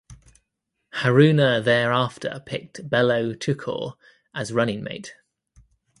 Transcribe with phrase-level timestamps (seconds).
[0.95, 3.97] Haruna thereafter picked Bello Tukur
[4.33, 5.13] as running mate.